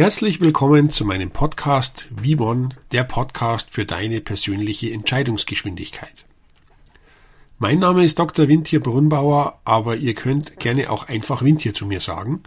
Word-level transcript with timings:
Herzlich 0.00 0.40
willkommen 0.40 0.88
zu 0.88 1.04
meinem 1.04 1.30
Podcast 1.30 2.06
Vivon, 2.08 2.72
der 2.90 3.04
Podcast 3.04 3.68
für 3.70 3.84
deine 3.84 4.22
persönliche 4.22 4.90
Entscheidungsgeschwindigkeit. 4.92 6.24
Mein 7.58 7.80
Name 7.80 8.06
ist 8.06 8.18
Dr. 8.18 8.48
Wintier 8.48 8.80
Brunnbauer, 8.80 9.60
aber 9.66 9.96
ihr 9.96 10.14
könnt 10.14 10.58
gerne 10.58 10.88
auch 10.88 11.08
einfach 11.08 11.42
Wintier 11.42 11.74
zu 11.74 11.84
mir 11.84 12.00
sagen 12.00 12.42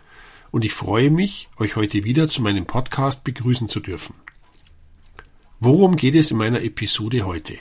und 0.50 0.66
ich 0.66 0.74
freue 0.74 1.12
mich, 1.12 1.48
euch 1.60 1.76
heute 1.76 2.04
wieder 2.04 2.28
zu 2.28 2.42
meinem 2.42 2.66
Podcast 2.66 3.24
begrüßen 3.24 3.70
zu 3.70 3.82
dürfen. 3.82 4.16
Worum 5.60 5.96
geht 5.96 6.16
es 6.16 6.32
in 6.32 6.38
meiner 6.38 6.64
Episode 6.64 7.22
heute? 7.24 7.54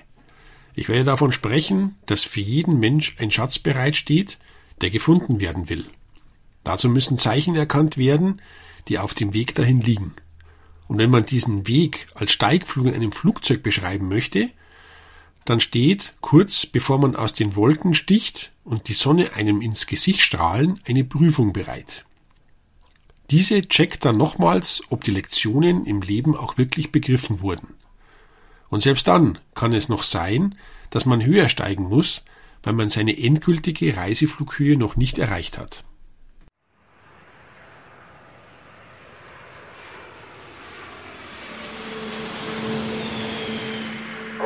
Ich 0.74 0.88
werde 0.88 1.04
davon 1.04 1.32
sprechen, 1.32 1.96
dass 2.06 2.24
für 2.24 2.40
jeden 2.40 2.80
Mensch 2.80 3.16
ein 3.18 3.30
Schatz 3.30 3.59
bereitsteht, 3.59 4.38
der 4.80 4.88
gefunden 4.88 5.38
werden 5.43 5.68
will. 5.68 5.84
Dazu 6.65 6.88
müssen 6.88 7.18
Zeichen 7.18 7.56
erkannt 7.56 7.98
werden, 7.98 8.40
die 8.89 8.99
auf 8.99 9.15
dem 9.15 9.33
Weg 9.33 9.55
dahin 9.55 9.81
liegen. 9.81 10.15
Und 10.89 10.99
wenn 10.99 11.11
man 11.11 11.25
diesen 11.25 11.66
Weg 11.66 12.07
als 12.15 12.33
Steigflug 12.33 12.87
in 12.87 12.95
einem 12.95 13.13
Flugzeug 13.13 13.63
beschreiben 13.63 14.09
möchte, 14.09 14.51
dann 15.45 15.61
steht, 15.61 16.15
kurz 16.21 16.66
bevor 16.66 16.99
man 16.99 17.16
aus 17.16 17.33
den 17.33 17.57
Wolken 17.57 17.95
sticht 17.95 18.52
und 18.65 18.89
die 18.89 18.95
Sonne 18.95 19.33
einem 19.35 19.61
ins 19.61 19.87
Gesicht 19.87 20.21
strahlen, 20.21 20.80
eine 20.87 21.05
Prüfung 21.05 21.52
bereit. 21.52 22.05
Diese 23.30 23.63
checkt 23.63 24.05
dann 24.05 24.19
nochmals, 24.19 24.83
ob 24.91 25.05
die 25.05 25.11
Lektionen 25.11 25.87
im 25.87 26.02
Leben 26.02 26.37
auch 26.37 26.59
wirklich 26.59 26.93
begriffen 26.93 27.41
wurden. 27.41 27.69
Und 28.69 28.83
selbst 28.83 29.09
dann 29.09 29.39
kann 29.55 29.73
es 29.73 29.89
noch 29.89 30.02
sein, 30.02 30.55
dass 30.91 31.07
man 31.07 31.24
höher 31.24 31.49
steigen 31.49 31.85
muss, 31.85 32.23
weil 32.63 32.74
man 32.74 32.91
seine 32.91 33.19
endgültige 33.19 33.96
Reiseflughöhe 33.96 34.77
noch 34.77 34.96
nicht 34.96 35.19
erreicht 35.19 35.59
hat. 35.59 35.85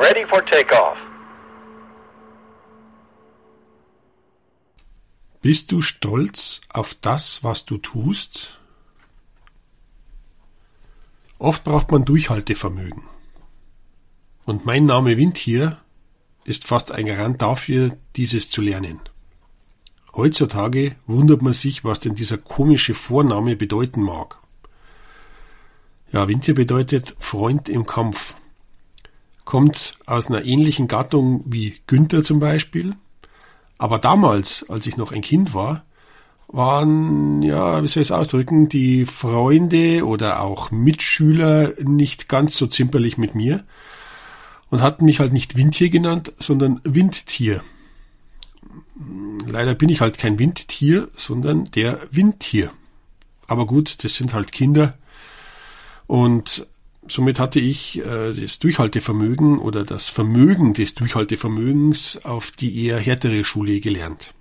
Ready 0.07 0.25
for 0.25 0.45
takeoff. 0.45 0.97
Bist 5.41 5.71
du 5.71 5.81
stolz 5.81 6.61
auf 6.71 6.93
das, 6.93 7.43
was 7.43 7.65
du 7.65 7.77
tust? 7.77 8.59
Oft 11.39 11.65
braucht 11.65 11.91
man 11.91 12.05
Durchhaltevermögen. 12.05 13.03
Und 14.45 14.65
mein 14.65 14.85
Name 14.85 15.17
Wind 15.17 15.37
hier 15.37 15.77
ist 16.45 16.65
fast 16.65 16.93
ein 16.93 17.07
Garant 17.07 17.41
dafür, 17.41 17.97
dieses 18.15 18.49
zu 18.49 18.61
lernen. 18.61 19.01
Heutzutage 20.15 20.95
wundert 21.05 21.41
man 21.41 21.53
sich, 21.53 21.83
was 21.83 21.99
denn 21.99 22.15
dieser 22.15 22.37
komische 22.37 22.93
Vorname 22.93 23.57
bedeuten 23.57 24.03
mag. 24.03 24.37
Ja, 26.13 26.29
Winter 26.29 26.53
bedeutet 26.53 27.15
Freund 27.19 27.67
im 27.67 27.85
Kampf. 27.85 28.35
Kommt 29.47 29.93
aus 30.05 30.27
einer 30.27 30.43
ähnlichen 30.43 30.89
Gattung 30.89 31.41
wie 31.45 31.75
Günther 31.87 32.21
zum 32.21 32.41
Beispiel. 32.41 32.97
Aber 33.77 33.97
damals, 33.97 34.69
als 34.69 34.85
ich 34.85 34.97
noch 34.97 35.13
ein 35.13 35.21
Kind 35.21 35.53
war, 35.53 35.85
waren, 36.49 37.41
ja, 37.41 37.81
wie 37.81 37.87
soll 37.87 38.03
ich 38.03 38.09
es 38.09 38.11
ausdrücken, 38.11 38.67
die 38.67 39.05
Freunde 39.05 40.05
oder 40.05 40.41
auch 40.41 40.69
Mitschüler 40.69 41.71
nicht 41.81 42.27
ganz 42.27 42.57
so 42.57 42.67
zimperlich 42.67 43.17
mit 43.17 43.35
mir 43.35 43.63
und 44.69 44.81
hatten 44.81 45.05
mich 45.05 45.21
halt 45.21 45.31
nicht 45.31 45.55
Windtier 45.55 45.89
genannt, 45.91 46.33
sondern 46.37 46.81
Windtier. 46.83 47.63
Leider 49.47 49.75
bin 49.75 49.87
ich 49.87 50.01
halt 50.01 50.17
kein 50.17 50.39
Windtier, 50.39 51.07
sondern 51.15 51.71
der 51.71 52.01
Windtier. 52.11 52.69
Aber 53.47 53.65
gut, 53.65 54.03
das 54.03 54.15
sind 54.15 54.33
halt 54.33 54.51
Kinder. 54.51 54.97
Und 56.05 56.67
somit 57.11 57.39
hatte 57.39 57.59
ich 57.59 57.99
äh, 57.99 58.33
das 58.33 58.59
Durchhaltevermögen 58.59 59.59
oder 59.59 59.83
das 59.83 60.07
Vermögen 60.07 60.73
des 60.73 60.95
Durchhaltevermögens 60.95 62.25
auf 62.25 62.51
die 62.51 62.85
eher 62.85 62.99
härtere 62.99 63.43
Schule 63.43 63.79
gelernt. 63.79 64.33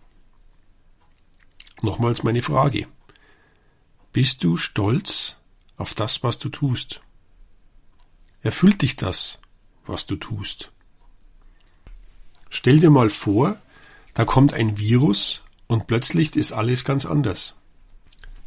Nochmals 1.82 2.22
meine 2.22 2.42
Frage. 2.42 2.86
Bist 4.12 4.42
du 4.44 4.56
stolz 4.56 5.36
auf 5.76 5.94
das, 5.94 6.22
was 6.22 6.38
du 6.38 6.48
tust? 6.48 7.00
Erfüllt 8.40 8.82
dich 8.82 8.96
das, 8.96 9.38
was 9.84 10.06
du 10.06 10.16
tust? 10.16 10.72
Stell 12.48 12.80
dir 12.80 12.90
mal 12.90 13.10
vor, 13.10 13.60
da 14.14 14.24
kommt 14.24 14.54
ein 14.54 14.78
Virus 14.78 15.42
und 15.66 15.86
plötzlich 15.86 16.36
ist 16.36 16.52
alles 16.52 16.84
ganz 16.84 17.04
anders. 17.04 17.54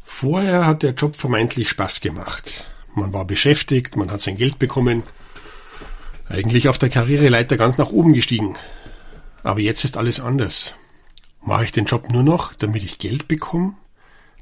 Vorher 0.02 0.66
hat 0.66 0.82
der 0.82 0.94
Job 0.94 1.14
vermeintlich 1.14 1.68
Spaß 1.68 2.00
gemacht. 2.00 2.64
Man 2.94 3.12
war 3.12 3.24
beschäftigt, 3.24 3.96
man 3.96 4.10
hat 4.10 4.20
sein 4.20 4.36
Geld 4.36 4.58
bekommen, 4.58 5.02
eigentlich 6.28 6.68
auf 6.68 6.78
der 6.78 6.90
Karriereleiter 6.90 7.56
ganz 7.56 7.78
nach 7.78 7.90
oben 7.90 8.12
gestiegen. 8.12 8.56
Aber 9.42 9.60
jetzt 9.60 9.84
ist 9.84 9.96
alles 9.96 10.20
anders. 10.20 10.74
Mache 11.42 11.64
ich 11.64 11.72
den 11.72 11.86
Job 11.86 12.10
nur 12.10 12.22
noch, 12.22 12.54
damit 12.54 12.82
ich 12.82 12.98
Geld 12.98 13.26
bekomme, 13.26 13.74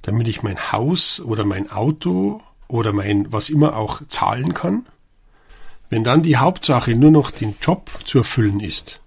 damit 0.02 0.28
ich 0.28 0.42
mein 0.42 0.72
Haus 0.72 1.20
oder 1.20 1.44
mein 1.44 1.70
Auto 1.70 2.42
oder 2.66 2.92
mein 2.92 3.32
was 3.32 3.48
immer 3.48 3.76
auch 3.76 4.02
zahlen 4.08 4.54
kann? 4.54 4.86
Wenn 5.90 6.04
dann 6.04 6.22
die 6.22 6.36
Hauptsache 6.36 6.94
nur 6.94 7.10
noch 7.10 7.30
den 7.30 7.54
Job 7.62 7.90
zu 8.04 8.18
erfüllen 8.18 8.60
ist, 8.60 9.00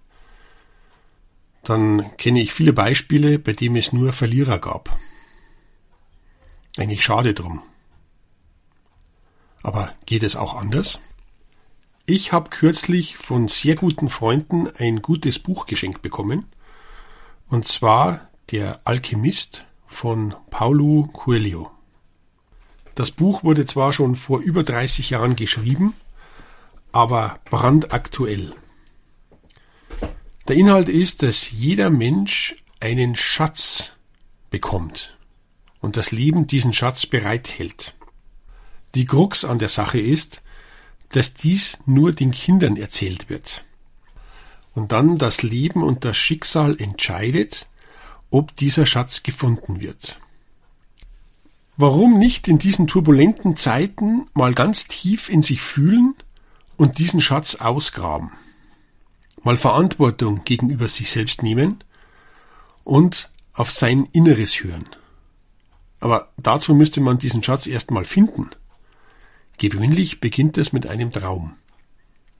dann 1.64 2.18
kenne 2.18 2.42
ich 2.42 2.54
viele 2.54 2.74
Beispiele, 2.74 3.38
bei 3.38 3.54
denen 3.54 3.76
es 3.76 3.94
nur 3.94 4.14
Verlierer 4.14 4.58
gab. 4.58 4.98
Eigentlich 6.78 7.04
schade 7.04 7.34
drum. 7.36 7.62
Aber 9.64 9.94
geht 10.06 10.24
es 10.24 10.36
auch 10.36 10.56
anders? 10.56 11.00
Ich 12.06 12.34
habe 12.34 12.50
kürzlich 12.50 13.18
von 13.18 13.48
sehr 13.48 13.76
guten 13.76 14.10
Freunden 14.10 14.68
ein 14.78 15.02
gutes 15.02 15.40
Buch 15.40 15.66
geschenkt 15.66 16.02
bekommen. 16.02 16.46
Und 17.48 17.68
zwar 17.68 18.28
Der 18.50 18.82
Alchemist 18.86 19.66
von 19.88 20.36
Paulo 20.50 21.10
Coelho. 21.14 21.72
Das 22.96 23.12
Buch 23.12 23.44
wurde 23.44 23.66
zwar 23.66 23.94
schon 23.94 24.16
vor 24.16 24.40
über 24.40 24.64
30 24.64 25.12
Jahren 25.12 25.36
geschrieben, 25.36 25.94
aber 26.92 27.40
brandaktuell. 27.50 28.54
Der 30.48 30.56
Inhalt 30.56 30.90
ist, 30.90 31.24
dass 31.24 31.50
jeder 31.50 31.90
Mensch 31.90 32.56
einen 32.82 33.16
Schatz 33.16 33.94
bekommt 34.50 35.18
und 35.80 35.96
das 35.96 36.12
Leben 36.12 36.48
diesen 36.48 36.74
Schatz 36.74 37.06
bereithält. 37.06 37.96
Die 38.96 39.06
Krux 39.06 39.46
an 39.46 39.60
der 39.60 39.70
Sache 39.70 40.00
ist, 40.00 40.42
dass 41.10 41.34
dies 41.34 41.80
nur 41.86 42.14
den 42.14 42.32
Kindern 42.32 42.78
erzählt 42.78 43.30
wird. 43.30 43.64
Und 44.74 44.92
dann 44.92 45.18
das 45.18 45.44
Leben 45.44 45.84
und 45.84 46.06
das 46.06 46.18
Schicksal 46.18 46.80
entscheidet, 46.80 47.68
ob 48.30 48.56
dieser 48.56 48.86
Schatz 48.86 49.24
gefunden 49.24 49.82
wird. 49.82 50.20
Warum 51.78 52.20
nicht 52.20 52.48
in 52.48 52.58
diesen 52.58 52.88
turbulenten 52.88 53.56
Zeiten 53.56 54.28
mal 54.34 54.54
ganz 54.54 54.88
tief 54.88 55.30
in 55.30 55.42
sich 55.42 55.62
fühlen 55.62 56.16
und 56.78 56.98
diesen 56.98 57.22
Schatz 57.22 57.56
ausgraben? 57.56 58.32
Mal 59.44 59.58
Verantwortung 59.58 60.44
gegenüber 60.46 60.88
sich 60.88 61.10
selbst 61.10 61.44
nehmen 61.44 61.84
und 62.84 63.30
auf 63.54 63.72
sein 63.72 64.08
Inneres 64.12 64.64
hören. 64.64 64.88
Aber 66.00 66.32
dazu 66.38 66.76
müsste 66.76 67.02
man 67.02 67.18
diesen 67.18 67.44
Schatz 67.44 67.68
erstmal 67.68 68.06
finden. 68.06 68.50
Gewöhnlich 69.58 70.20
beginnt 70.20 70.58
es 70.58 70.74
mit 70.74 70.88
einem 70.88 71.12
Traum. 71.12 71.56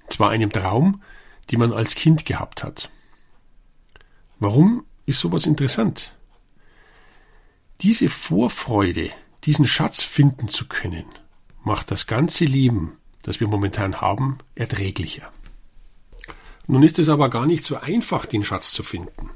Zwar 0.08 0.32
einem 0.32 0.52
Traum, 0.52 1.02
den 1.52 1.60
man 1.60 1.74
als 1.74 1.96
Kind 1.96 2.26
gehabt 2.26 2.64
hat. 2.64 2.90
Warum 4.40 4.86
ist 5.06 5.20
sowas 5.20 5.46
interessant? 5.46 6.14
Diese 7.82 8.10
Vorfreude, 8.10 9.10
diesen 9.44 9.68
Schatz 9.68 10.04
finden 10.04 10.48
zu 10.48 10.68
können, 10.68 11.06
macht 11.64 11.92
das 11.92 12.08
ganze 12.08 12.46
Leben, 12.46 12.98
das 13.24 13.40
wir 13.40 13.48
momentan 13.48 14.02
haben, 14.02 14.40
erträglicher. 14.56 15.32
Nun 16.68 16.84
ist 16.84 17.00
es 17.00 17.10
aber 17.10 17.30
gar 17.30 17.46
nicht 17.46 17.66
so 17.66 17.78
einfach, 17.78 18.26
den 18.26 18.44
Schatz 18.44 18.72
zu 18.72 18.84
finden. 18.84 19.30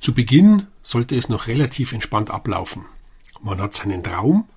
Zu 0.00 0.14
Beginn 0.14 0.66
sollte 0.82 1.16
es 1.16 1.28
noch 1.28 1.46
relativ 1.46 1.92
entspannt 1.92 2.30
ablaufen. 2.30 2.86
man 3.40 3.60
hat 3.60 3.74
seinen 3.74 4.02
Traum 4.02 4.48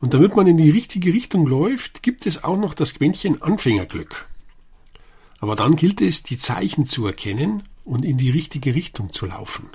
und 0.00 0.14
damit 0.14 0.34
man 0.34 0.46
in 0.46 0.56
die 0.56 0.70
richtige 0.70 1.12
Richtung 1.12 1.46
läuft, 1.46 2.02
gibt 2.02 2.26
es 2.26 2.42
auch 2.42 2.56
noch 2.56 2.74
das 2.74 2.94
Quäntchen 2.94 3.42
Anfängerglück. 3.42 4.26
Aber 5.40 5.56
dann 5.56 5.76
gilt 5.76 6.00
es, 6.00 6.22
die 6.22 6.38
Zeichen 6.38 6.86
zu 6.86 7.06
erkennen 7.06 7.62
und 7.84 8.04
in 8.04 8.16
die 8.16 8.30
richtige 8.30 8.74
Richtung 8.74 9.12
zu 9.12 9.26
laufen. 9.26 9.68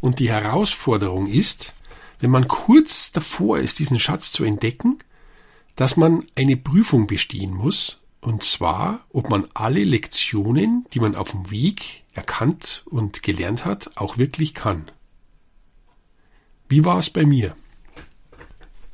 Und 0.00 0.18
die 0.18 0.30
Herausforderung 0.30 1.26
ist, 1.26 1.74
wenn 2.20 2.30
man 2.30 2.46
kurz 2.46 3.10
davor 3.10 3.58
ist, 3.58 3.78
diesen 3.78 3.98
Schatz 3.98 4.32
zu 4.32 4.44
entdecken, 4.44 4.98
dass 5.76 5.96
man 5.96 6.24
eine 6.36 6.56
Prüfung 6.56 7.06
bestehen 7.06 7.52
muss, 7.52 7.98
und 8.20 8.42
zwar, 8.42 9.04
ob 9.10 9.28
man 9.28 9.48
alle 9.54 9.84
Lektionen, 9.84 10.86
die 10.94 11.00
man 11.00 11.14
auf 11.14 11.32
dem 11.32 11.50
Weg 11.50 12.04
erkannt 12.14 12.82
und 12.86 13.22
gelernt 13.22 13.64
hat, 13.64 13.90
auch 13.96 14.18
wirklich 14.18 14.54
kann. 14.54 14.90
Wie 16.68 16.84
war 16.84 16.98
es 16.98 17.10
bei 17.10 17.26
mir? 17.26 17.56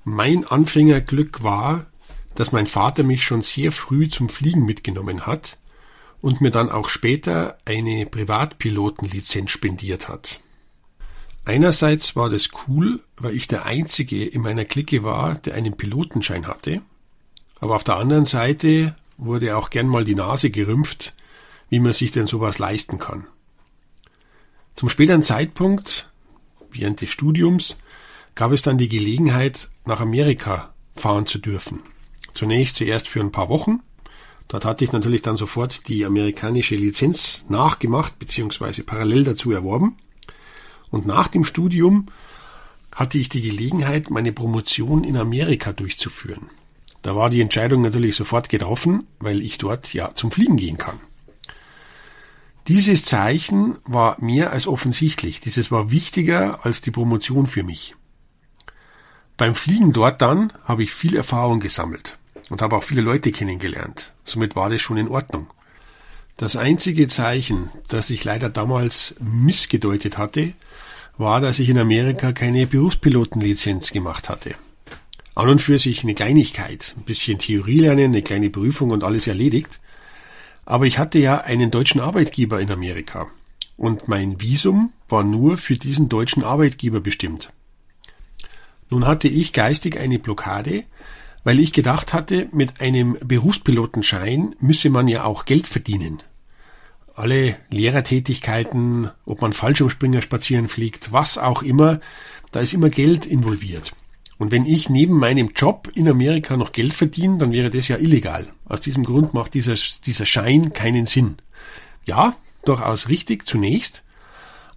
Mein 0.04 0.46
Anfängerglück 0.46 1.42
war, 1.42 1.86
dass 2.34 2.52
mein 2.52 2.66
Vater 2.66 3.02
mich 3.02 3.24
schon 3.24 3.42
sehr 3.42 3.72
früh 3.72 4.08
zum 4.08 4.28
Fliegen 4.28 4.64
mitgenommen 4.64 5.26
hat 5.26 5.58
und 6.22 6.40
mir 6.40 6.50
dann 6.50 6.70
auch 6.70 6.88
später 6.88 7.58
eine 7.64 8.06
Privatpilotenlizenz 8.06 9.50
spendiert 9.50 10.08
hat. 10.08 10.40
Einerseits 11.44 12.16
war 12.16 12.30
das 12.30 12.50
cool, 12.68 13.00
weil 13.16 13.34
ich 13.34 13.46
der 13.46 13.66
Einzige 13.66 14.24
in 14.24 14.42
meiner 14.42 14.64
Clique 14.64 15.02
war, 15.02 15.34
der 15.34 15.54
einen 15.54 15.76
Pilotenschein 15.76 16.46
hatte, 16.46 16.82
aber 17.58 17.76
auf 17.76 17.84
der 17.84 17.96
anderen 17.96 18.24
Seite 18.24 18.94
wurde 19.16 19.56
auch 19.56 19.70
gern 19.70 19.86
mal 19.86 20.04
die 20.04 20.14
Nase 20.14 20.50
gerümpft, 20.50 21.14
wie 21.68 21.80
man 21.80 21.92
sich 21.92 22.10
denn 22.10 22.26
sowas 22.26 22.58
leisten 22.58 22.98
kann. 22.98 23.26
Zum 24.74 24.88
späteren 24.88 25.22
Zeitpunkt, 25.22 26.08
während 26.70 27.00
des 27.00 27.10
Studiums, 27.10 27.76
gab 28.34 28.52
es 28.52 28.62
dann 28.62 28.78
die 28.78 28.88
Gelegenheit, 28.88 29.68
nach 29.84 30.00
Amerika 30.00 30.72
fahren 30.96 31.26
zu 31.26 31.38
dürfen. 31.38 31.82
Zunächst 32.34 32.76
zuerst 32.76 33.08
für 33.08 33.20
ein 33.20 33.32
paar 33.32 33.48
Wochen. 33.48 33.80
Dort 34.48 34.64
hatte 34.64 34.84
ich 34.84 34.92
natürlich 34.92 35.22
dann 35.22 35.36
sofort 35.36 35.88
die 35.88 36.04
amerikanische 36.04 36.74
Lizenz 36.74 37.44
nachgemacht 37.48 38.18
bzw. 38.18 38.82
parallel 38.82 39.24
dazu 39.24 39.52
erworben. 39.52 39.96
Und 40.90 41.06
nach 41.06 41.28
dem 41.28 41.44
Studium 41.44 42.06
hatte 42.94 43.18
ich 43.18 43.28
die 43.28 43.42
Gelegenheit, 43.42 44.10
meine 44.10 44.32
Promotion 44.32 45.04
in 45.04 45.16
Amerika 45.16 45.72
durchzuführen. 45.72 46.50
Da 47.02 47.16
war 47.16 47.30
die 47.30 47.40
Entscheidung 47.40 47.80
natürlich 47.82 48.16
sofort 48.16 48.48
getroffen, 48.48 49.06
weil 49.20 49.40
ich 49.40 49.58
dort 49.58 49.94
ja 49.94 50.14
zum 50.14 50.30
Fliegen 50.30 50.56
gehen 50.56 50.76
kann. 50.76 51.00
Dieses 52.68 53.04
Zeichen 53.04 53.78
war 53.84 54.16
mehr 54.22 54.52
als 54.52 54.66
offensichtlich. 54.66 55.40
Dieses 55.40 55.70
war 55.70 55.90
wichtiger 55.90 56.64
als 56.64 56.82
die 56.82 56.90
Promotion 56.90 57.46
für 57.46 57.62
mich. 57.62 57.94
Beim 59.40 59.54
Fliegen 59.54 59.94
dort 59.94 60.20
dann 60.20 60.52
habe 60.66 60.82
ich 60.82 60.92
viel 60.92 61.16
Erfahrung 61.16 61.60
gesammelt 61.60 62.18
und 62.50 62.60
habe 62.60 62.76
auch 62.76 62.82
viele 62.82 63.00
Leute 63.00 63.32
kennengelernt. 63.32 64.12
Somit 64.22 64.54
war 64.54 64.68
das 64.68 64.82
schon 64.82 64.98
in 64.98 65.08
Ordnung. 65.08 65.46
Das 66.36 66.56
einzige 66.56 67.08
Zeichen, 67.08 67.70
das 67.88 68.10
ich 68.10 68.22
leider 68.22 68.50
damals 68.50 69.14
missgedeutet 69.18 70.18
hatte, 70.18 70.52
war, 71.16 71.40
dass 71.40 71.58
ich 71.58 71.70
in 71.70 71.78
Amerika 71.78 72.32
keine 72.32 72.66
Berufspilotenlizenz 72.66 73.92
gemacht 73.92 74.28
hatte. 74.28 74.56
An 75.34 75.48
und 75.48 75.62
für 75.62 75.78
sich 75.78 76.02
eine 76.02 76.14
Kleinigkeit, 76.14 76.94
ein 76.98 77.04
bisschen 77.04 77.38
Theorie 77.38 77.78
lernen, 77.78 78.12
eine 78.12 78.20
kleine 78.20 78.50
Prüfung 78.50 78.90
und 78.90 79.02
alles 79.02 79.26
erledigt. 79.26 79.80
Aber 80.66 80.84
ich 80.84 80.98
hatte 80.98 81.18
ja 81.18 81.38
einen 81.38 81.70
deutschen 81.70 82.02
Arbeitgeber 82.02 82.60
in 82.60 82.70
Amerika 82.70 83.26
und 83.78 84.06
mein 84.06 84.38
Visum 84.42 84.92
war 85.08 85.24
nur 85.24 85.56
für 85.56 85.76
diesen 85.76 86.10
deutschen 86.10 86.44
Arbeitgeber 86.44 87.00
bestimmt. 87.00 87.50
Nun 88.90 89.06
hatte 89.06 89.28
ich 89.28 89.52
geistig 89.52 89.98
eine 89.98 90.18
Blockade, 90.18 90.84
weil 91.44 91.60
ich 91.60 91.72
gedacht 91.72 92.12
hatte, 92.12 92.48
mit 92.52 92.80
einem 92.80 93.16
Berufspilotenschein 93.24 94.56
müsse 94.58 94.90
man 94.90 95.08
ja 95.08 95.24
auch 95.24 95.44
Geld 95.44 95.66
verdienen. 95.66 96.22
Alle 97.14 97.56
Lehrertätigkeiten, 97.70 99.10
ob 99.24 99.40
man 99.40 99.52
Fallschirmspringer 99.52 100.22
spazieren 100.22 100.68
fliegt, 100.68 101.12
was 101.12 101.38
auch 101.38 101.62
immer, 101.62 102.00
da 102.50 102.60
ist 102.60 102.74
immer 102.74 102.90
Geld 102.90 103.26
involviert. 103.26 103.92
Und 104.38 104.52
wenn 104.52 104.64
ich 104.64 104.88
neben 104.88 105.18
meinem 105.18 105.50
Job 105.54 105.90
in 105.94 106.08
Amerika 106.08 106.56
noch 106.56 106.72
Geld 106.72 106.94
verdiene, 106.94 107.38
dann 107.38 107.52
wäre 107.52 107.70
das 107.70 107.88
ja 107.88 107.98
illegal. 107.98 108.46
Aus 108.64 108.80
diesem 108.80 109.04
Grund 109.04 109.34
macht 109.34 109.54
dieser, 109.54 109.74
dieser 110.06 110.24
Schein 110.24 110.72
keinen 110.72 111.06
Sinn. 111.06 111.36
Ja, 112.06 112.36
durchaus 112.64 113.08
richtig 113.08 113.46
zunächst, 113.46 114.02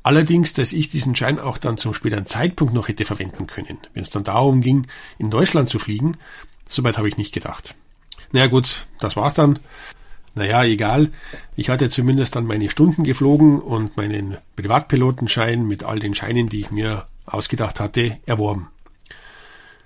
Allerdings, 0.03 0.51
dass 0.51 0.73
ich 0.73 0.89
diesen 0.89 1.15
Schein 1.15 1.39
auch 1.39 1.57
dann 1.57 1.77
zum 1.77 1.93
späteren 1.93 2.25
Zeitpunkt 2.25 2.73
noch 2.73 2.89
hätte 2.89 3.05
verwenden 3.05 3.47
können, 3.47 3.79
wenn 3.93 4.03
es 4.03 4.09
dann 4.09 4.25
darum 4.25 4.61
ging, 4.61 4.85
in 5.17 5.31
Deutschland 5.31 5.69
zu 5.69 5.79
fliegen, 5.79 6.17
soweit 6.67 6.97
habe 6.97 7.07
ich 7.07 7.17
nicht 7.17 7.33
gedacht. 7.33 7.73
Naja 8.33 8.47
gut, 8.47 8.85
das 8.99 9.15
war's 9.15 9.33
dann. 9.33 9.59
Naja, 10.35 10.63
egal. 10.63 11.09
Ich 11.55 11.69
hatte 11.69 11.89
zumindest 11.89 12.35
dann 12.35 12.45
meine 12.45 12.69
Stunden 12.69 13.03
geflogen 13.03 13.59
und 13.59 13.95
meinen 13.95 14.37
Privatpilotenschein 14.55 15.65
mit 15.65 15.83
all 15.83 15.99
den 15.99 16.15
Scheinen, 16.15 16.49
die 16.49 16.61
ich 16.61 16.71
mir 16.71 17.07
ausgedacht 17.25 17.79
hatte, 17.79 18.17
erworben. 18.25 18.69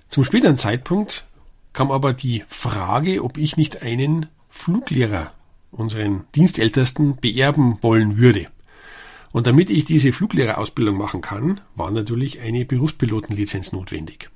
Zum 0.10 0.24
späteren 0.24 0.58
Zeitpunkt 0.58 1.26
kam 1.74 1.92
aber 1.92 2.14
die 2.14 2.44
Frage, 2.48 3.24
ob 3.24 3.38
ich 3.38 3.58
nicht 3.58 3.84
einen 3.84 4.28
Fluglehrer, 4.50 5.32
unseren 5.72 6.24
Dienstältesten, 6.34 7.18
beerben 7.18 7.78
wollen 7.82 8.18
würde. 8.18 8.48
Und 9.38 9.46
damit 9.46 9.70
ich 9.70 9.86
diese 9.86 10.14
Fluglehrerausbildung 10.14 10.98
machen 10.98 11.22
kann, 11.22 11.62
war 11.76 11.92
natürlich 11.92 12.40
eine 12.40 12.66
Berufspilotenlizenz 12.66 13.72
notwendig. 13.72 14.32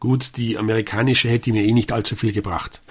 Gut, 0.00 0.32
die 0.36 0.58
amerikanische 0.58 1.28
hätte 1.28 1.52
mir 1.52 1.62
eh 1.62 1.70
nicht 1.70 1.92
allzu 1.92 2.16
viel 2.16 2.32
gebracht. 2.32 2.82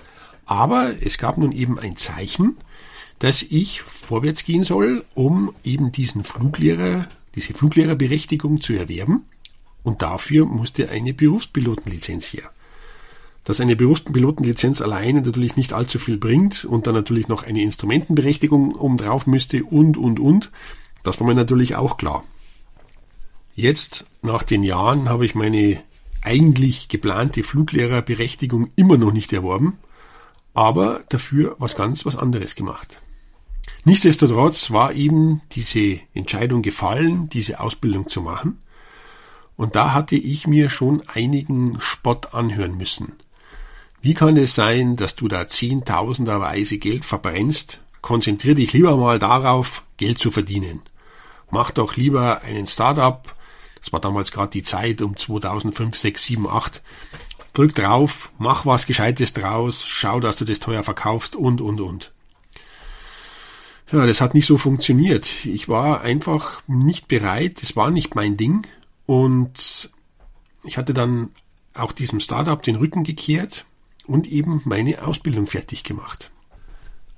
Aber 0.45 0.93
es 1.01 1.17
gab 1.17 1.37
nun 1.37 1.51
eben 1.51 1.77
ein 1.79 1.97
Zeichen, 1.97 2.55
dass 3.19 3.43
ich 3.43 3.81
vorwärts 3.81 4.45
gehen 4.45 4.63
soll, 4.63 5.03
um 5.15 5.53
eben 5.65 5.91
diesen 5.91 6.23
Fluglehrer, 6.23 7.09
diese 7.35 7.53
Fluglehrerberechtigung 7.53 8.61
zu 8.61 8.71
erwerben. 8.71 9.25
Und 9.83 10.01
dafür 10.01 10.45
musste 10.45 10.91
eine 10.91 11.13
Berufspilotenlizenz 11.13 12.27
her. 12.27 12.49
Dass 13.43 13.59
eine 13.59 13.75
Berufspilotenlizenz 13.75 14.81
alleine 14.81 15.23
natürlich 15.23 15.57
nicht 15.57 15.73
allzu 15.73 15.99
viel 15.99 16.15
bringt 16.15 16.63
und 16.63 16.87
dann 16.87 16.95
natürlich 16.95 17.27
noch 17.27 17.43
eine 17.43 17.63
Instrumentenberechtigung 17.63 18.75
obendrauf 18.75 19.27
müsste 19.27 19.65
und, 19.65 19.97
und, 19.97 20.21
und, 20.21 20.51
das 21.03 21.19
war 21.19 21.27
mir 21.27 21.35
natürlich 21.35 21.75
auch 21.75 21.97
klar. 21.97 22.23
Jetzt, 23.57 24.05
nach 24.21 24.43
den 24.43 24.61
Jahren, 24.61 25.09
habe 25.09 25.25
ich 25.25 25.33
meine 25.33 25.81
eigentlich 26.21 26.89
geplante 26.89 27.41
Fluglehrerberechtigung 27.41 28.69
immer 28.75 28.97
noch 28.97 29.11
nicht 29.11 29.33
erworben, 29.33 29.79
aber 30.53 31.01
dafür 31.09 31.55
was 31.57 31.75
ganz 31.75 32.05
was 32.05 32.15
anderes 32.15 32.53
gemacht. 32.53 33.01
Nichtsdestotrotz 33.83 34.69
war 34.69 34.93
eben 34.93 35.41
diese 35.53 35.99
Entscheidung 36.13 36.61
gefallen, 36.61 37.29
diese 37.29 37.59
Ausbildung 37.59 38.07
zu 38.09 38.21
machen. 38.21 38.61
Und 39.55 39.75
da 39.75 39.91
hatte 39.91 40.17
ich 40.17 40.45
mir 40.45 40.69
schon 40.69 41.01
einigen 41.07 41.81
Spott 41.81 42.35
anhören 42.35 42.77
müssen. 42.77 43.13
Wie 44.01 44.13
kann 44.13 44.37
es 44.37 44.53
sein, 44.53 44.97
dass 44.97 45.15
du 45.15 45.27
da 45.27 45.47
zehntausenderweise 45.47 46.77
Geld 46.77 47.05
verbrennst? 47.05 47.81
Konzentrier 48.01 48.53
dich 48.53 48.71
lieber 48.73 48.95
mal 48.97 49.17
darauf, 49.17 49.83
Geld 49.97 50.19
zu 50.19 50.29
verdienen 50.29 50.81
mach 51.49 51.71
doch 51.71 51.95
lieber 51.95 52.41
einen 52.41 52.67
Startup. 52.67 53.21
Das 53.79 53.93
war 53.93 53.99
damals 53.99 54.31
gerade 54.31 54.49
die 54.49 54.63
Zeit 54.63 55.01
um 55.01 55.15
2005, 55.15 55.97
6, 55.97 56.23
7, 56.23 56.47
8. 56.47 56.81
Drück 57.53 57.73
drauf, 57.73 58.29
mach 58.37 58.65
was 58.65 58.85
Gescheites 58.85 59.33
draus, 59.33 59.83
schau, 59.85 60.19
dass 60.19 60.37
du 60.37 60.45
das 60.45 60.59
teuer 60.59 60.83
verkaufst 60.83 61.35
und, 61.35 61.59
und, 61.61 61.81
und. 61.81 62.11
Ja, 63.91 64.05
das 64.05 64.21
hat 64.21 64.33
nicht 64.33 64.45
so 64.45 64.57
funktioniert. 64.57 65.45
Ich 65.45 65.69
war 65.69 66.01
einfach 66.01 66.61
nicht 66.67 67.07
bereit, 67.07 67.61
das 67.61 67.75
war 67.75 67.89
nicht 67.89 68.15
mein 68.15 68.37
Ding 68.37 68.67
und 69.05 69.89
ich 70.63 70.77
hatte 70.77 70.93
dann 70.93 71.31
auch 71.73 71.93
diesem 71.93 72.19
Startup 72.19 72.61
den 72.61 72.75
Rücken 72.75 73.03
gekehrt 73.03 73.65
und 74.05 74.27
eben 74.27 74.61
meine 74.65 75.03
Ausbildung 75.03 75.47
fertig 75.47 75.83
gemacht. 75.83 76.31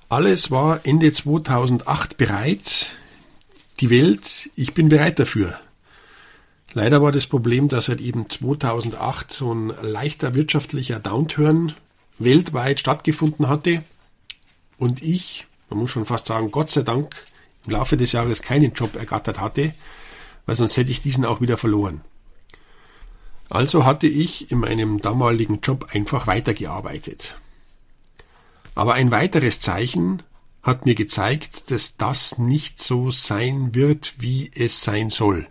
Alles 0.09 0.51
war 0.51 0.81
Ende 0.85 1.11
2008 1.11 2.17
bereit 2.17 2.91
die 3.79 3.89
Welt, 3.89 4.49
ich 4.55 4.73
bin 4.73 4.89
bereit 4.89 5.19
dafür. 5.19 5.59
Leider 6.73 7.01
war 7.01 7.11
das 7.11 7.27
Problem, 7.27 7.67
dass 7.67 7.87
halt 7.87 8.01
eben 8.01 8.29
2008 8.29 9.31
so 9.31 9.53
ein 9.53 9.73
leichter 9.81 10.35
wirtschaftlicher 10.35 10.99
Downturn 10.99 11.73
weltweit 12.19 12.79
stattgefunden 12.79 13.47
hatte 13.47 13.83
und 14.77 15.01
ich, 15.01 15.47
man 15.69 15.79
muss 15.79 15.91
schon 15.91 16.05
fast 16.05 16.27
sagen, 16.27 16.51
Gott 16.51 16.69
sei 16.69 16.81
Dank 16.81 17.15
im 17.65 17.73
Laufe 17.73 17.97
des 17.97 18.11
Jahres 18.11 18.41
keinen 18.41 18.73
Job 18.73 18.95
ergattert 18.95 19.39
hatte, 19.39 19.73
weil 20.45 20.55
sonst 20.55 20.77
hätte 20.77 20.91
ich 20.91 21.01
diesen 21.01 21.25
auch 21.25 21.41
wieder 21.41 21.57
verloren. 21.57 22.01
Also 23.49 23.85
hatte 23.85 24.07
ich 24.07 24.51
in 24.51 24.59
meinem 24.59 25.01
damaligen 25.01 25.59
Job 25.61 25.87
einfach 25.91 26.27
weitergearbeitet. 26.27 27.37
Aber 28.75 28.93
ein 28.93 29.11
weiteres 29.11 29.59
Zeichen, 29.59 30.21
hat 30.61 30.85
mir 30.85 30.95
gezeigt, 30.95 31.71
dass 31.71 31.97
das 31.97 32.37
nicht 32.37 32.81
so 32.81 33.11
sein 33.11 33.73
wird, 33.73 34.15
wie 34.19 34.51
es 34.53 34.81
sein 34.83 35.09
soll. 35.09 35.47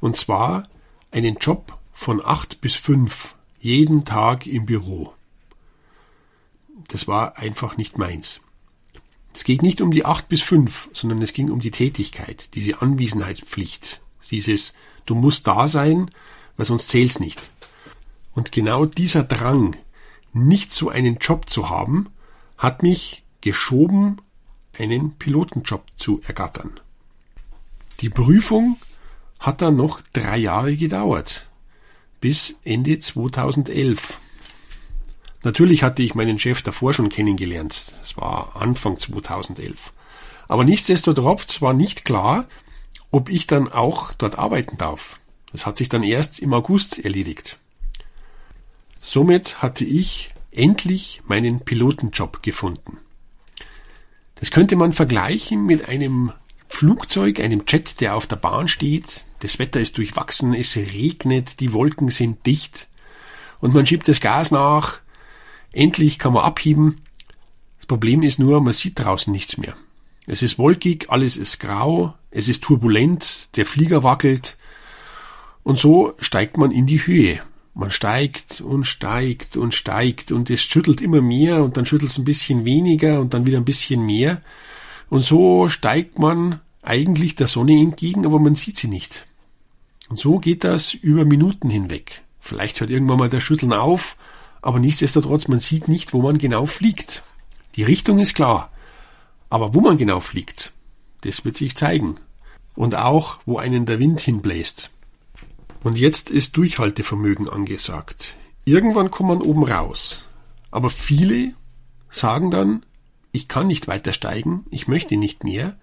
Und 0.00 0.16
zwar 0.16 0.68
einen 1.10 1.36
Job 1.36 1.78
von 1.92 2.24
acht 2.24 2.60
bis 2.60 2.74
fünf 2.74 3.34
jeden 3.58 4.04
Tag 4.04 4.46
im 4.46 4.66
Büro. 4.66 5.12
Das 6.88 7.06
war 7.06 7.38
einfach 7.38 7.76
nicht 7.76 7.98
meins. 7.98 8.40
Es 9.34 9.44
geht 9.44 9.62
nicht 9.62 9.80
um 9.80 9.90
die 9.90 10.04
acht 10.04 10.28
bis 10.28 10.42
fünf, 10.42 10.90
sondern 10.92 11.22
es 11.22 11.32
ging 11.32 11.50
um 11.50 11.60
die 11.60 11.70
Tätigkeit, 11.70 12.54
diese 12.54 12.82
Anwesenheitspflicht, 12.82 14.00
dieses 14.30 14.74
Du 15.06 15.14
musst 15.14 15.46
da 15.46 15.68
sein, 15.68 16.10
weil 16.56 16.66
sonst 16.66 16.88
zählt's 16.88 17.18
nicht. 17.18 17.40
Und 18.34 18.52
genau 18.52 18.84
dieser 18.86 19.24
Drang, 19.24 19.76
nicht 20.32 20.72
so 20.72 20.88
einen 20.88 21.16
Job 21.16 21.48
zu 21.50 21.70
haben, 21.70 22.10
hat 22.56 22.82
mich 22.82 23.21
geschoben, 23.42 24.22
einen 24.78 25.16
Pilotenjob 25.18 25.84
zu 25.96 26.22
ergattern. 26.26 26.80
Die 28.00 28.08
Prüfung 28.08 28.78
hat 29.38 29.60
dann 29.60 29.76
noch 29.76 30.00
drei 30.12 30.38
Jahre 30.38 30.74
gedauert, 30.74 31.46
bis 32.20 32.54
Ende 32.64 32.98
2011. 32.98 34.18
Natürlich 35.42 35.82
hatte 35.82 36.02
ich 36.02 36.14
meinen 36.14 36.38
Chef 36.38 36.62
davor 36.62 36.94
schon 36.94 37.08
kennengelernt. 37.08 37.92
Das 38.00 38.16
war 38.16 38.56
Anfang 38.56 38.98
2011. 38.98 39.92
Aber 40.48 40.64
nichtsdestotrotz 40.64 41.60
war 41.60 41.74
nicht 41.74 42.04
klar, 42.04 42.46
ob 43.10 43.28
ich 43.28 43.46
dann 43.46 43.70
auch 43.70 44.12
dort 44.14 44.38
arbeiten 44.38 44.78
darf. 44.78 45.18
Das 45.50 45.66
hat 45.66 45.76
sich 45.76 45.88
dann 45.88 46.02
erst 46.02 46.40
im 46.40 46.54
August 46.54 46.98
erledigt. 46.98 47.58
Somit 49.00 49.60
hatte 49.60 49.84
ich 49.84 50.32
endlich 50.52 51.22
meinen 51.26 51.60
Pilotenjob 51.60 52.42
gefunden. 52.42 52.98
Das 54.42 54.50
könnte 54.50 54.74
man 54.74 54.92
vergleichen 54.92 55.66
mit 55.66 55.88
einem 55.88 56.32
Flugzeug, 56.68 57.38
einem 57.38 57.62
Jet, 57.68 58.00
der 58.00 58.16
auf 58.16 58.26
der 58.26 58.34
Bahn 58.34 58.66
steht. 58.66 59.24
Das 59.38 59.60
Wetter 59.60 59.78
ist 59.78 59.98
durchwachsen, 59.98 60.52
es 60.52 60.76
regnet, 60.76 61.60
die 61.60 61.72
Wolken 61.72 62.10
sind 62.10 62.44
dicht 62.44 62.88
und 63.60 63.72
man 63.72 63.86
schiebt 63.86 64.08
das 64.08 64.20
Gas 64.20 64.50
nach. 64.50 64.98
Endlich 65.70 66.18
kann 66.18 66.32
man 66.32 66.42
abheben. 66.42 66.96
Das 67.76 67.86
Problem 67.86 68.24
ist 68.24 68.40
nur, 68.40 68.60
man 68.60 68.72
sieht 68.72 68.98
draußen 68.98 69.32
nichts 69.32 69.58
mehr. 69.58 69.76
Es 70.26 70.42
ist 70.42 70.58
wolkig, 70.58 71.06
alles 71.08 71.36
ist 71.36 71.60
grau, 71.60 72.14
es 72.32 72.48
ist 72.48 72.64
turbulent, 72.64 73.56
der 73.56 73.64
Flieger 73.64 74.02
wackelt 74.02 74.56
und 75.62 75.78
so 75.78 76.14
steigt 76.18 76.56
man 76.56 76.72
in 76.72 76.88
die 76.88 77.06
Höhe. 77.06 77.40
Man 77.74 77.90
steigt 77.90 78.60
und 78.60 78.84
steigt 78.84 79.56
und 79.56 79.74
steigt 79.74 80.30
und 80.30 80.50
es 80.50 80.62
schüttelt 80.62 81.00
immer 81.00 81.22
mehr 81.22 81.62
und 81.62 81.76
dann 81.76 81.86
schüttelt 81.86 82.10
es 82.10 82.18
ein 82.18 82.24
bisschen 82.24 82.64
weniger 82.64 83.20
und 83.20 83.32
dann 83.32 83.46
wieder 83.46 83.58
ein 83.58 83.64
bisschen 83.64 84.04
mehr. 84.04 84.42
Und 85.08 85.24
so 85.24 85.68
steigt 85.68 86.18
man 86.18 86.60
eigentlich 86.82 87.34
der 87.34 87.46
Sonne 87.46 87.80
entgegen, 87.80 88.26
aber 88.26 88.38
man 88.38 88.56
sieht 88.56 88.76
sie 88.76 88.88
nicht. 88.88 89.26
Und 90.08 90.18
so 90.18 90.38
geht 90.38 90.64
das 90.64 90.92
über 90.92 91.24
Minuten 91.24 91.70
hinweg. 91.70 92.22
Vielleicht 92.40 92.80
hört 92.80 92.90
irgendwann 92.90 93.18
mal 93.18 93.30
das 93.30 93.42
Schütteln 93.42 93.72
auf, 93.72 94.16
aber 94.60 94.78
nichtsdestotrotz, 94.78 95.48
man 95.48 95.58
sieht 95.58 95.88
nicht, 95.88 96.12
wo 96.12 96.20
man 96.22 96.38
genau 96.38 96.66
fliegt. 96.66 97.22
Die 97.76 97.84
Richtung 97.84 98.18
ist 98.18 98.34
klar, 98.34 98.70
aber 99.48 99.74
wo 99.74 99.80
man 99.80 99.96
genau 99.96 100.20
fliegt, 100.20 100.72
das 101.22 101.44
wird 101.44 101.56
sich 101.56 101.76
zeigen. 101.76 102.16
Und 102.74 102.94
auch, 102.94 103.38
wo 103.44 103.58
einen 103.58 103.86
der 103.86 103.98
Wind 103.98 104.20
hinbläst. 104.20 104.90
Und 105.82 105.98
jetzt 105.98 106.30
ist 106.30 106.56
Durchhaltevermögen 106.56 107.48
angesagt. 107.48 108.36
Irgendwann 108.64 109.10
kommt 109.10 109.28
man 109.28 109.42
oben 109.42 109.64
raus. 109.64 110.24
Aber 110.70 110.90
viele 110.90 111.54
sagen 112.10 112.50
dann, 112.50 112.84
ich 113.32 113.48
kann 113.48 113.66
nicht 113.66 113.88
weiter 113.88 114.12
steigen, 114.12 114.64
ich 114.70 114.86
möchte 114.86 115.16
nicht 115.16 115.42
mehr. 115.42 115.76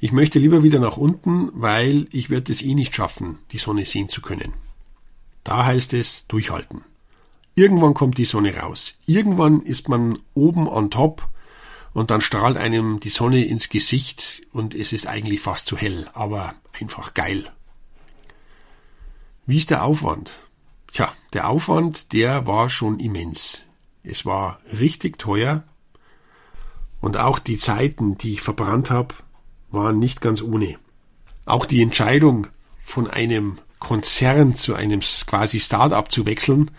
Ich 0.00 0.12
möchte 0.12 0.38
lieber 0.38 0.62
wieder 0.62 0.80
nach 0.80 0.96
unten, 0.96 1.50
weil 1.54 2.08
ich 2.10 2.28
werde 2.28 2.50
es 2.50 2.62
eh 2.62 2.74
nicht 2.74 2.94
schaffen, 2.94 3.38
die 3.52 3.58
Sonne 3.58 3.84
sehen 3.84 4.08
zu 4.08 4.20
können. 4.20 4.52
Da 5.44 5.64
heißt 5.64 5.92
es 5.92 6.26
durchhalten. 6.26 6.82
Irgendwann 7.54 7.94
kommt 7.94 8.18
die 8.18 8.24
Sonne 8.24 8.56
raus. 8.56 8.94
Irgendwann 9.06 9.62
ist 9.62 9.88
man 9.88 10.18
oben 10.34 10.66
on 10.66 10.90
top 10.90 11.28
und 11.92 12.10
dann 12.10 12.20
strahlt 12.20 12.56
einem 12.56 12.98
die 12.98 13.10
Sonne 13.10 13.44
ins 13.44 13.68
Gesicht 13.68 14.42
und 14.52 14.74
es 14.74 14.92
ist 14.92 15.06
eigentlich 15.06 15.40
fast 15.40 15.66
zu 15.68 15.76
hell, 15.76 16.06
aber 16.14 16.54
einfach 16.80 17.14
geil. 17.14 17.52
Wie 19.46 19.58
ist 19.58 19.70
der 19.70 19.84
Aufwand? 19.84 20.32
Tja, 20.92 21.12
der 21.32 21.48
Aufwand, 21.48 22.12
der 22.12 22.46
war 22.46 22.70
schon 22.70 22.98
immens. 22.98 23.62
Es 24.02 24.24
war 24.24 24.60
richtig 24.78 25.18
teuer 25.18 25.64
und 27.00 27.18
auch 27.18 27.38
die 27.38 27.58
Zeiten, 27.58 28.16
die 28.16 28.32
ich 28.32 28.40
verbrannt 28.40 28.90
habe, 28.90 29.14
waren 29.70 29.98
nicht 29.98 30.22
ganz 30.22 30.40
ohne. 30.40 30.78
Auch 31.44 31.66
die 31.66 31.82
Entscheidung 31.82 32.46
von 32.82 33.10
einem 33.10 33.58
Konzern 33.78 34.54
zu 34.54 34.74
einem 34.74 35.00
quasi 35.00 35.60
Start-up 35.60 36.10
zu 36.10 36.24
wechseln, 36.24 36.70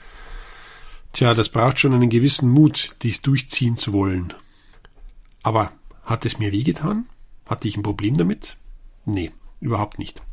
tja, 1.14 1.36
das 1.36 1.50
braucht 1.50 1.80
schon 1.80 1.94
einen 1.94 2.10
gewissen 2.10 2.50
Mut, 2.50 2.96
dies 3.04 3.22
durchziehen 3.22 3.78
zu 3.78 3.94
wollen. 3.94 4.34
Aber 5.44 5.72
hat 6.04 6.26
es 6.26 6.40
mir 6.40 6.52
wehgetan? 6.52 7.06
Hatte 7.46 7.68
ich 7.68 7.78
ein 7.78 7.84
Problem 7.84 8.18
damit? 8.18 8.58
Nee, 9.06 9.32
überhaupt 9.62 10.00
nicht. 10.00 10.24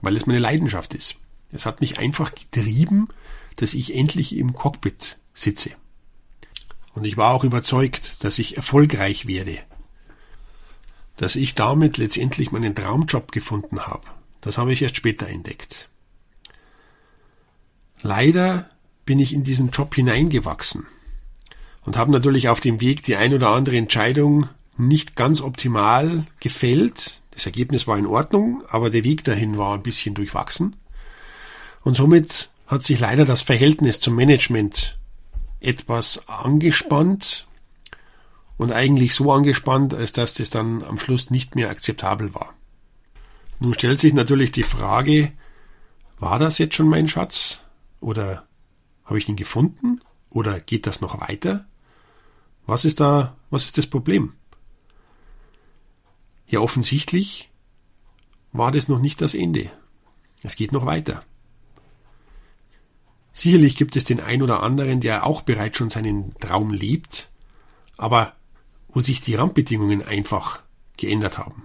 Weil 0.00 0.16
es 0.16 0.26
meine 0.26 0.38
Leidenschaft 0.38 0.94
ist. 0.94 1.16
Es 1.52 1.66
hat 1.66 1.80
mich 1.80 1.98
einfach 1.98 2.34
getrieben, 2.34 3.08
dass 3.56 3.74
ich 3.74 3.94
endlich 3.94 4.36
im 4.36 4.54
Cockpit 4.54 5.18
sitze. 5.34 5.70
Und 6.94 7.04
ich 7.04 7.16
war 7.16 7.32
auch 7.32 7.44
überzeugt, 7.44 8.24
dass 8.24 8.38
ich 8.38 8.56
erfolgreich 8.56 9.26
werde. 9.26 9.58
Dass 11.16 11.36
ich 11.36 11.54
damit 11.54 11.98
letztendlich 11.98 12.52
meinen 12.52 12.74
Traumjob 12.74 13.32
gefunden 13.32 13.80
habe. 13.80 14.06
Das 14.40 14.58
habe 14.58 14.72
ich 14.72 14.82
erst 14.82 14.96
später 14.96 15.28
entdeckt. 15.28 15.88
Leider 18.02 18.68
bin 19.04 19.20
ich 19.20 19.32
in 19.32 19.44
diesen 19.44 19.70
Job 19.70 19.94
hineingewachsen 19.94 20.86
und 21.84 21.96
habe 21.96 22.10
natürlich 22.10 22.48
auf 22.48 22.60
dem 22.60 22.80
Weg 22.80 23.04
die 23.04 23.16
ein 23.16 23.34
oder 23.34 23.50
andere 23.50 23.76
Entscheidung 23.76 24.48
nicht 24.76 25.16
ganz 25.16 25.40
optimal 25.40 26.26
gefällt. 26.40 27.22
Das 27.30 27.46
Ergebnis 27.46 27.86
war 27.86 27.98
in 27.98 28.06
Ordnung, 28.06 28.62
aber 28.68 28.90
der 28.90 29.04
Weg 29.04 29.24
dahin 29.24 29.58
war 29.58 29.74
ein 29.74 29.82
bisschen 29.82 30.14
durchwachsen. 30.14 30.76
Und 31.84 31.96
somit 31.96 32.50
hat 32.66 32.84
sich 32.84 33.00
leider 33.00 33.24
das 33.24 33.42
Verhältnis 33.42 34.00
zum 34.00 34.14
Management 34.14 34.98
etwas 35.60 36.28
angespannt 36.28 37.46
und 38.56 38.72
eigentlich 38.72 39.14
so 39.14 39.32
angespannt, 39.32 39.94
als 39.94 40.12
dass 40.12 40.34
das 40.34 40.50
dann 40.50 40.82
am 40.82 40.98
Schluss 40.98 41.30
nicht 41.30 41.54
mehr 41.54 41.70
akzeptabel 41.70 42.34
war. 42.34 42.54
Nun 43.60 43.74
stellt 43.74 44.00
sich 44.00 44.12
natürlich 44.12 44.52
die 44.52 44.62
Frage, 44.62 45.32
war 46.18 46.38
das 46.38 46.58
jetzt 46.58 46.74
schon 46.74 46.88
mein 46.88 47.08
Schatz? 47.08 47.60
Oder 48.00 48.46
habe 49.04 49.18
ich 49.18 49.28
ihn 49.28 49.36
gefunden? 49.36 50.00
Oder 50.30 50.60
geht 50.60 50.86
das 50.86 51.00
noch 51.00 51.20
weiter? 51.20 51.66
Was 52.66 52.84
ist 52.84 53.00
da, 53.00 53.36
was 53.50 53.64
ist 53.64 53.78
das 53.78 53.86
Problem? 53.86 54.32
Ja, 56.46 56.60
offensichtlich 56.60 57.50
war 58.52 58.70
das 58.72 58.88
noch 58.88 58.98
nicht 58.98 59.20
das 59.20 59.34
Ende. 59.34 59.70
Es 60.42 60.56
geht 60.56 60.72
noch 60.72 60.86
weiter. 60.86 61.24
Sicherlich 63.32 63.76
gibt 63.76 63.96
es 63.96 64.04
den 64.04 64.20
ein 64.20 64.42
oder 64.42 64.62
anderen, 64.62 65.00
der 65.00 65.24
auch 65.24 65.42
bereits 65.42 65.78
schon 65.78 65.90
seinen 65.90 66.34
Traum 66.38 66.72
lebt, 66.72 67.30
aber 67.96 68.34
wo 68.88 69.00
sich 69.00 69.22
die 69.22 69.34
Randbedingungen 69.34 70.02
einfach 70.02 70.62
geändert 70.98 71.38
haben. 71.38 71.64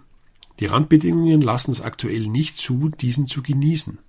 Die 0.60 0.66
Randbedingungen 0.66 1.42
lassen 1.42 1.72
es 1.72 1.82
aktuell 1.82 2.28
nicht 2.28 2.58
zu, 2.58 2.90
diesen 2.90 3.28
zu 3.28 3.44
genießen. 3.44 4.00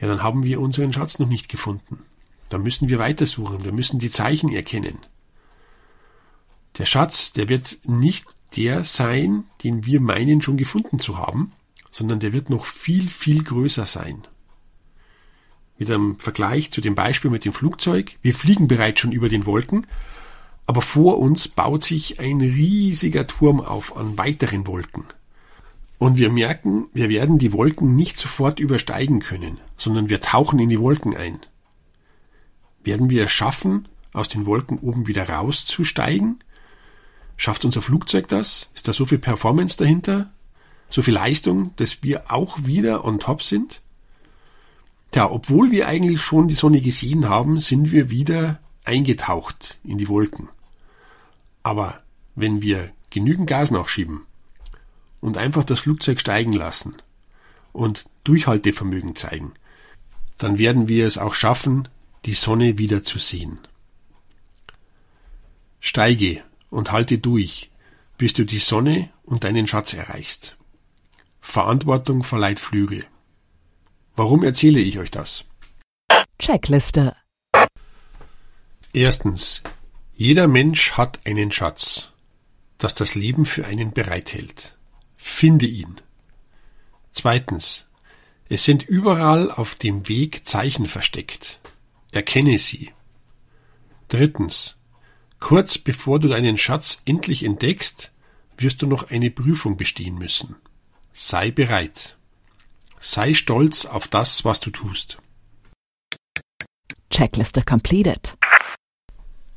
Ja, 0.00 0.08
dann 0.08 0.22
haben 0.22 0.44
wir 0.44 0.60
unseren 0.60 0.92
Schatz 0.92 1.18
noch 1.18 1.28
nicht 1.28 1.48
gefunden. 1.48 2.02
Da 2.48 2.58
müssen 2.58 2.88
wir 2.88 2.98
weitersuchen, 2.98 3.64
wir 3.64 3.72
müssen 3.72 3.98
die 3.98 4.10
Zeichen 4.10 4.50
erkennen. 4.50 4.98
Der 6.78 6.86
Schatz, 6.86 7.32
der 7.32 7.48
wird 7.48 7.78
nicht 7.84 8.26
der 8.56 8.84
sein, 8.84 9.44
den 9.62 9.84
wir 9.84 10.00
meinen 10.00 10.40
schon 10.40 10.56
gefunden 10.56 10.98
zu 10.98 11.18
haben, 11.18 11.52
sondern 11.90 12.20
der 12.20 12.32
wird 12.32 12.50
noch 12.50 12.66
viel, 12.66 13.08
viel 13.08 13.42
größer 13.42 13.84
sein 13.86 14.26
mit 15.78 15.90
einem 15.90 16.18
Vergleich 16.18 16.70
zu 16.70 16.80
dem 16.80 16.94
Beispiel 16.94 17.30
mit 17.30 17.44
dem 17.44 17.52
Flugzeug. 17.52 18.16
Wir 18.22 18.34
fliegen 18.34 18.68
bereits 18.68 19.00
schon 19.00 19.12
über 19.12 19.28
den 19.28 19.46
Wolken, 19.46 19.86
aber 20.66 20.82
vor 20.82 21.18
uns 21.18 21.48
baut 21.48 21.84
sich 21.84 22.18
ein 22.18 22.40
riesiger 22.40 23.26
Turm 23.26 23.60
auf 23.60 23.96
an 23.96 24.18
weiteren 24.18 24.66
Wolken. 24.66 25.04
Und 25.98 26.18
wir 26.18 26.30
merken, 26.30 26.88
wir 26.92 27.08
werden 27.08 27.38
die 27.38 27.52
Wolken 27.52 27.96
nicht 27.96 28.18
sofort 28.18 28.60
übersteigen 28.60 29.20
können, 29.20 29.58
sondern 29.76 30.08
wir 30.08 30.20
tauchen 30.20 30.58
in 30.58 30.68
die 30.68 30.80
Wolken 30.80 31.16
ein. 31.16 31.40
Werden 32.84 33.08
wir 33.08 33.24
es 33.24 33.32
schaffen, 33.32 33.88
aus 34.12 34.28
den 34.28 34.46
Wolken 34.46 34.78
oben 34.78 35.06
wieder 35.06 35.28
rauszusteigen? 35.28 36.38
Schafft 37.36 37.64
unser 37.64 37.82
Flugzeug 37.82 38.28
das? 38.28 38.70
Ist 38.74 38.88
da 38.88 38.92
so 38.92 39.06
viel 39.06 39.18
Performance 39.18 39.76
dahinter? 39.76 40.30
So 40.88 41.02
viel 41.02 41.14
Leistung, 41.14 41.72
dass 41.76 42.02
wir 42.02 42.30
auch 42.30 42.58
wieder 42.64 43.04
on 43.04 43.18
top 43.18 43.42
sind? 43.42 43.82
Tja, 45.10 45.30
obwohl 45.30 45.70
wir 45.70 45.88
eigentlich 45.88 46.20
schon 46.20 46.48
die 46.48 46.54
Sonne 46.54 46.80
gesehen 46.80 47.28
haben, 47.28 47.58
sind 47.58 47.92
wir 47.92 48.10
wieder 48.10 48.60
eingetaucht 48.84 49.78
in 49.84 49.98
die 49.98 50.08
Wolken. 50.08 50.48
Aber 51.62 52.02
wenn 52.34 52.62
wir 52.62 52.92
genügend 53.10 53.48
Gas 53.48 53.70
nachschieben 53.70 54.22
und 55.20 55.36
einfach 55.36 55.64
das 55.64 55.80
Flugzeug 55.80 56.20
steigen 56.20 56.52
lassen 56.52 56.96
und 57.72 58.04
Durchhaltevermögen 58.24 59.16
zeigen, 59.16 59.52
dann 60.38 60.58
werden 60.58 60.88
wir 60.88 61.06
es 61.06 61.18
auch 61.18 61.34
schaffen, 61.34 61.88
die 62.24 62.34
Sonne 62.34 62.78
wieder 62.78 63.02
zu 63.02 63.18
sehen. 63.18 63.58
Steige 65.80 66.42
und 66.70 66.92
halte 66.92 67.18
durch, 67.18 67.70
bis 68.18 68.32
du 68.32 68.44
die 68.44 68.58
Sonne 68.58 69.10
und 69.24 69.44
deinen 69.44 69.66
Schatz 69.66 69.94
erreichst. 69.94 70.56
Verantwortung 71.40 72.24
verleiht 72.24 72.58
Flügel. 72.58 73.06
Warum 74.16 74.42
erzähle 74.42 74.80
ich 74.80 74.98
euch 74.98 75.10
das? 75.10 75.44
Checkliste. 76.38 77.14
Erstens. 78.94 79.62
Jeder 80.14 80.48
Mensch 80.48 80.92
hat 80.92 81.20
einen 81.26 81.52
Schatz, 81.52 82.08
das 82.78 82.94
das 82.94 83.14
Leben 83.14 83.44
für 83.44 83.66
einen 83.66 83.92
bereithält. 83.92 84.78
Finde 85.16 85.66
ihn. 85.66 86.00
Zweitens. 87.12 87.88
Es 88.48 88.64
sind 88.64 88.84
überall 88.84 89.50
auf 89.50 89.74
dem 89.74 90.08
Weg 90.08 90.46
Zeichen 90.46 90.86
versteckt. 90.86 91.60
Erkenne 92.12 92.58
sie. 92.58 92.92
Drittens. 94.08 94.76
Kurz 95.40 95.76
bevor 95.76 96.20
du 96.20 96.28
deinen 96.28 96.56
Schatz 96.56 97.02
endlich 97.04 97.44
entdeckst, 97.44 98.12
wirst 98.56 98.80
du 98.80 98.86
noch 98.86 99.10
eine 99.10 99.30
Prüfung 99.30 99.76
bestehen 99.76 100.16
müssen. 100.16 100.56
Sei 101.12 101.50
bereit. 101.50 102.16
Sei 103.08 103.34
stolz 103.34 103.84
auf 103.84 104.08
das, 104.08 104.44
was 104.44 104.58
du 104.58 104.70
tust. 104.70 105.18
Checkliste 107.08 107.62
completed. 107.62 108.36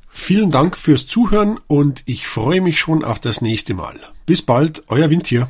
Vielen 0.07 0.51
Dank 0.51 0.77
fürs 0.77 1.07
Zuhören 1.07 1.59
und 1.65 2.03
ich 2.05 2.27
freue 2.27 2.61
mich 2.61 2.79
schon 2.79 3.03
auf 3.03 3.19
das 3.19 3.41
nächste 3.41 3.73
Mal. 3.73 3.99
Bis 4.27 4.43
bald, 4.43 4.83
euer 4.89 5.09
Windtier. 5.09 5.49